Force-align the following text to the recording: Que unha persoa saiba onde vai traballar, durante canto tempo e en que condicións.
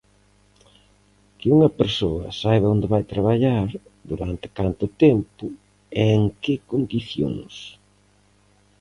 Que 1.37 1.47
unha 1.55 1.69
persoa 1.79 2.25
saiba 2.41 2.71
onde 2.75 2.91
vai 2.93 3.03
traballar, 3.13 3.67
durante 4.09 4.47
canto 4.59 4.85
tempo 5.05 5.45
e 5.99 6.01
en 6.17 6.23
que 6.41 6.55
condicións. 6.71 7.53